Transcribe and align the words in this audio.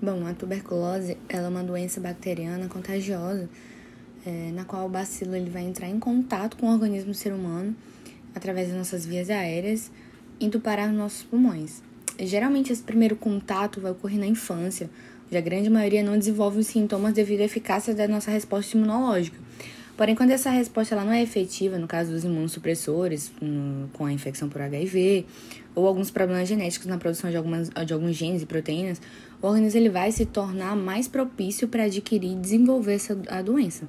Bom, 0.00 0.26
a 0.26 0.34
tuberculose 0.34 1.16
ela 1.26 1.46
é 1.46 1.48
uma 1.48 1.62
doença 1.62 1.98
bacteriana 2.00 2.68
contagiosa, 2.68 3.48
é, 4.26 4.50
na 4.52 4.62
qual 4.62 4.84
o 4.84 4.90
bacilo 4.90 5.34
ele 5.34 5.48
vai 5.48 5.62
entrar 5.62 5.88
em 5.88 5.98
contato 5.98 6.58
com 6.58 6.66
o 6.66 6.72
organismo 6.72 7.12
do 7.12 7.16
ser 7.16 7.32
humano 7.32 7.74
através 8.34 8.68
das 8.68 8.76
nossas 8.76 9.06
vias 9.06 9.30
aéreas, 9.30 9.90
indo 10.38 10.60
parar 10.60 10.88
nos 10.88 10.98
nossos 10.98 11.22
pulmões. 11.22 11.82
Geralmente, 12.18 12.70
esse 12.70 12.82
primeiro 12.82 13.16
contato 13.16 13.80
vai 13.80 13.92
ocorrer 13.92 14.18
na 14.18 14.26
infância, 14.26 14.90
onde 15.26 15.38
a 15.38 15.40
grande 15.40 15.70
maioria 15.70 16.02
não 16.02 16.18
desenvolve 16.18 16.58
os 16.58 16.66
sintomas 16.66 17.14
devido 17.14 17.40
à 17.40 17.44
eficácia 17.44 17.94
da 17.94 18.06
nossa 18.06 18.30
resposta 18.30 18.76
imunológica. 18.76 19.38
Porém, 19.96 20.14
quando 20.14 20.30
essa 20.30 20.50
resposta 20.50 20.94
ela 20.94 21.04
não 21.04 21.12
é 21.12 21.22
efetiva, 21.22 21.78
no 21.78 21.86
caso 21.86 22.10
dos 22.10 22.22
imunossupressores, 22.22 23.32
no, 23.40 23.88
com 23.94 24.04
a 24.04 24.12
infecção 24.12 24.48
por 24.48 24.60
HIV, 24.60 25.24
ou 25.74 25.86
alguns 25.86 26.10
problemas 26.10 26.48
genéticos 26.48 26.86
na 26.86 26.98
produção 26.98 27.30
de, 27.30 27.36
algumas, 27.36 27.70
de 27.70 27.92
alguns 27.94 28.14
genes 28.14 28.42
e 28.42 28.46
proteínas, 28.46 29.00
o 29.40 29.46
organismo 29.46 29.80
ele 29.80 29.88
vai 29.88 30.12
se 30.12 30.26
tornar 30.26 30.76
mais 30.76 31.08
propício 31.08 31.66
para 31.66 31.84
adquirir 31.84 32.32
e 32.32 32.34
desenvolver 32.34 32.94
essa, 32.94 33.18
a 33.28 33.40
doença. 33.40 33.88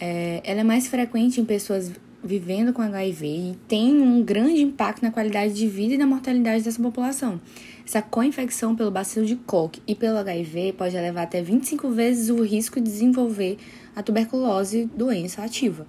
É, 0.00 0.40
ela 0.44 0.60
é 0.60 0.64
mais 0.64 0.86
frequente 0.86 1.40
em 1.40 1.44
pessoas 1.44 1.90
vivendo 2.22 2.72
com 2.72 2.82
HIV 2.82 3.26
e 3.26 3.56
tem 3.66 4.00
um 4.00 4.22
grande 4.22 4.60
impacto 4.60 5.02
na 5.02 5.10
qualidade 5.10 5.54
de 5.54 5.66
vida 5.66 5.94
e 5.94 5.98
na 5.98 6.06
mortalidade 6.06 6.64
dessa 6.64 6.80
população. 6.82 7.40
Essa 7.86 8.02
co-infecção 8.02 8.76
pelo 8.76 8.90
bacilo 8.90 9.26
de 9.26 9.36
Koch 9.36 9.80
e 9.86 9.94
pelo 9.94 10.18
HIV 10.18 10.74
pode 10.74 10.94
levar 10.94 11.22
até 11.22 11.42
25 11.42 11.90
vezes 11.90 12.28
o 12.28 12.42
risco 12.42 12.80
de 12.80 12.86
desenvolver 12.86 13.58
a 13.96 14.02
tuberculose, 14.02 14.88
doença 14.94 15.42
ativa. 15.42 15.86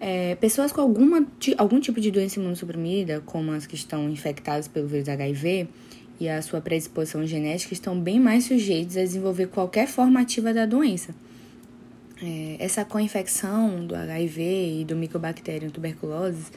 É, 0.00 0.34
pessoas 0.34 0.72
com 0.72 0.80
alguma, 0.80 1.24
algum 1.56 1.78
tipo 1.78 2.00
de 2.00 2.10
doença 2.10 2.40
imunossuprimida, 2.40 3.22
como 3.24 3.52
as 3.52 3.66
que 3.66 3.76
estão 3.76 4.10
infectadas 4.10 4.66
pelo 4.66 4.88
vírus 4.88 5.08
HIV 5.08 5.68
e 6.18 6.28
a 6.28 6.42
sua 6.42 6.60
predisposição 6.60 7.24
genética, 7.24 7.72
estão 7.72 7.98
bem 7.98 8.18
mais 8.18 8.44
sujeitos 8.44 8.96
a 8.96 9.02
desenvolver 9.02 9.46
qualquer 9.46 9.86
forma 9.86 10.20
ativa 10.20 10.52
da 10.52 10.66
doença. 10.66 11.14
É, 12.24 12.56
essa 12.60 12.84
co-infecção 12.84 13.84
do 13.84 13.96
HIV 13.96 14.80
e 14.80 14.84
do 14.84 14.94
micobacterium 14.94 15.70
tuberculose, 15.70 16.52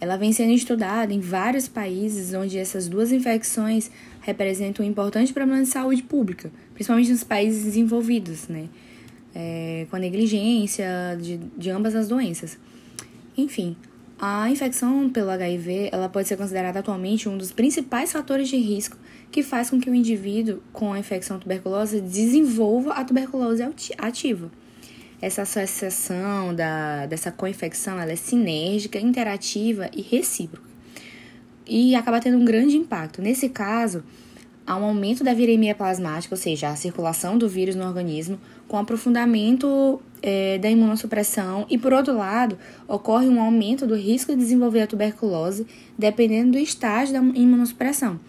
ela 0.00 0.16
vem 0.16 0.32
sendo 0.32 0.52
estudada 0.52 1.12
em 1.12 1.20
vários 1.20 1.68
países 1.68 2.32
onde 2.32 2.58
essas 2.58 2.88
duas 2.88 3.12
infecções 3.12 3.90
representam 4.22 4.84
um 4.84 4.88
importante 4.88 5.32
problema 5.32 5.62
de 5.62 5.68
saúde 5.68 6.02
pública, 6.02 6.50
principalmente 6.72 7.10
nos 7.10 7.22
países 7.22 7.64
desenvolvidos, 7.64 8.48
né? 8.48 8.68
É, 9.34 9.86
com 9.90 9.96
a 9.96 9.98
negligência 9.98 10.86
de, 11.20 11.36
de 11.36 11.68
ambas 11.68 11.94
as 11.94 12.08
doenças. 12.08 12.56
Enfim, 13.36 13.76
a 14.18 14.48
infecção 14.48 15.10
pelo 15.10 15.30
HIV 15.30 15.90
ela 15.92 16.08
pode 16.08 16.28
ser 16.28 16.36
considerada 16.36 16.78
atualmente 16.78 17.28
um 17.28 17.36
dos 17.36 17.52
principais 17.52 18.12
fatores 18.12 18.48
de 18.48 18.56
risco 18.56 18.96
que 19.30 19.42
faz 19.42 19.68
com 19.68 19.80
que 19.80 19.90
o 19.90 19.94
indivíduo 19.94 20.62
com 20.72 20.92
a 20.92 20.98
infecção 20.98 21.38
tuberculosa 21.38 22.00
desenvolva 22.00 22.92
a 22.92 23.04
tuberculose 23.04 23.62
ativa. 23.98 24.50
Essa 25.24 25.40
associação 25.40 26.54
da, 26.54 27.06
dessa 27.06 27.32
co-infecção 27.32 27.98
é 27.98 28.14
sinérgica, 28.14 28.98
interativa 28.98 29.88
e 29.90 30.02
recíproca. 30.02 30.68
E 31.66 31.94
acaba 31.94 32.20
tendo 32.20 32.36
um 32.36 32.44
grande 32.44 32.76
impacto. 32.76 33.22
Nesse 33.22 33.48
caso, 33.48 34.04
há 34.66 34.76
um 34.76 34.84
aumento 34.84 35.24
da 35.24 35.32
viremia 35.32 35.74
plasmática, 35.74 36.34
ou 36.34 36.38
seja, 36.38 36.68
a 36.68 36.76
circulação 36.76 37.38
do 37.38 37.48
vírus 37.48 37.74
no 37.74 37.86
organismo, 37.86 38.38
com 38.68 38.76
aprofundamento 38.76 39.98
é, 40.20 40.58
da 40.58 40.68
imunossupressão, 40.68 41.64
e 41.70 41.78
por 41.78 41.94
outro 41.94 42.14
lado, 42.14 42.58
ocorre 42.86 43.26
um 43.26 43.40
aumento 43.40 43.86
do 43.86 43.96
risco 43.96 44.30
de 44.32 44.38
desenvolver 44.38 44.82
a 44.82 44.86
tuberculose, 44.86 45.66
dependendo 45.98 46.52
do 46.52 46.58
estágio 46.58 47.14
da 47.14 47.20
imunossupressão 47.20 48.20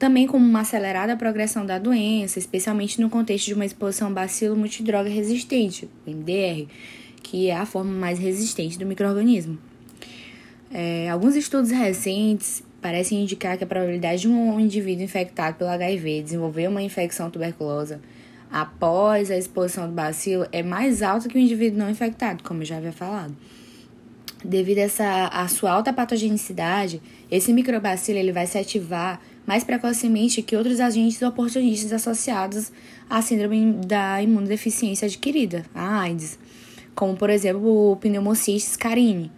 também 0.00 0.26
como 0.26 0.44
uma 0.44 0.60
acelerada 0.60 1.14
progressão 1.14 1.66
da 1.66 1.78
doença, 1.78 2.38
especialmente 2.38 2.98
no 3.02 3.10
contexto 3.10 3.44
de 3.44 3.54
uma 3.54 3.66
exposição 3.66 4.10
bacilo 4.10 4.56
multidroga 4.56 5.10
resistente, 5.10 5.90
MDR, 6.06 6.66
que 7.22 7.50
é 7.50 7.56
a 7.56 7.66
forma 7.66 7.92
mais 7.92 8.18
resistente 8.18 8.78
do 8.78 8.86
microorganismo. 8.86 9.58
É, 10.72 11.10
alguns 11.10 11.36
estudos 11.36 11.70
recentes 11.70 12.62
parecem 12.80 13.20
indicar 13.20 13.58
que 13.58 13.64
a 13.64 13.66
probabilidade 13.66 14.22
de 14.22 14.28
um 14.28 14.58
indivíduo 14.58 15.04
infectado 15.04 15.58
pelo 15.58 15.68
HIV 15.68 16.22
desenvolver 16.22 16.66
uma 16.68 16.80
infecção 16.80 17.30
tuberculosa 17.30 18.00
após 18.50 19.30
a 19.30 19.36
exposição 19.36 19.86
do 19.86 19.92
bacilo 19.92 20.46
é 20.50 20.62
mais 20.62 21.02
alta 21.02 21.28
que 21.28 21.36
o 21.36 21.38
indivíduo 21.38 21.78
não 21.78 21.90
infectado, 21.90 22.42
como 22.42 22.62
eu 22.62 22.66
já 22.66 22.78
havia 22.78 22.90
falado. 22.90 23.36
Devido 24.42 24.78
a, 24.78 24.82
essa, 24.82 25.26
a 25.26 25.46
sua 25.46 25.72
alta 25.72 25.92
patogenicidade, 25.92 27.02
esse 27.30 27.52
microbacilo 27.52 28.18
ele 28.18 28.32
vai 28.32 28.46
se 28.46 28.56
ativar 28.56 29.20
mais 29.46 29.64
precocemente 29.64 30.42
que 30.42 30.56
outros 30.56 30.80
agentes 30.80 31.20
oportunistas 31.22 31.92
associados 31.92 32.70
à 33.08 33.20
síndrome 33.22 33.72
da 33.86 34.22
imunodeficiência 34.22 35.06
adquirida, 35.06 35.64
a 35.74 36.00
AIDS, 36.00 36.38
como 36.94 37.16
por 37.16 37.30
exemplo 37.30 37.92
o 37.92 37.96
pneumocystis 37.96 38.76
carini, 38.76 39.30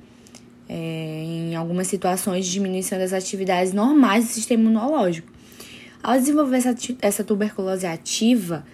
é, 0.69 1.25
em 1.25 1.57
algumas 1.57 1.87
situações 1.87 2.47
diminuição 2.47 2.99
das 2.99 3.13
atividades 3.13 3.73
normais 3.73 4.27
do 4.27 4.31
sistema 4.33 4.63
imunológico. 4.63 5.31
Ao 6.03 6.19
desenvolver 6.19 6.57
essa, 6.57 6.75
essa 7.01 7.23
tuberculose 7.23 7.87
ativa, 7.87 8.65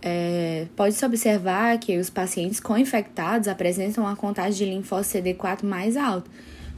é, 0.00 0.66
pode-se 0.74 1.04
observar 1.04 1.78
que 1.78 1.96
os 1.98 2.10
pacientes 2.10 2.58
co-infectados 2.58 3.46
apresentam 3.46 4.04
uma 4.04 4.16
contagem 4.16 4.66
de 4.66 4.74
linfócito 4.74 5.18
CD4 5.18 5.64
mais 5.64 5.96
alta. 5.96 6.30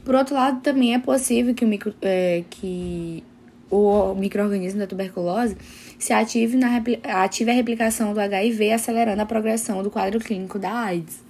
Por 0.03 0.13
outro 0.13 0.35
lado, 0.35 0.61
também 0.61 0.93
é 0.93 0.99
possível 0.99 1.55
que 1.55 1.65
o, 1.65 1.67
micro, 1.67 1.95
é, 2.01 2.43
que 2.49 3.23
o 3.69 4.13
microorganismo 4.13 4.79
da 4.79 4.87
tuberculose 4.87 5.57
se 5.97 6.13
ative, 6.13 6.57
na, 6.57 6.81
ative 7.23 7.51
a 7.51 7.53
replicação 7.53 8.13
do 8.13 8.19
HIV, 8.19 8.71
acelerando 8.71 9.21
a 9.21 9.25
progressão 9.25 9.81
do 9.81 9.89
quadro 9.89 10.19
clínico 10.19 10.59
da 10.59 10.71
AIDS. 10.71 11.24